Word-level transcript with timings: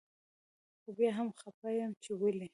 خو 0.81 0.89
بيا 0.97 1.11
هم 1.17 1.29
خپه 1.41 1.69
يم 1.79 1.91
چي 2.03 2.11
ولي 2.21 2.47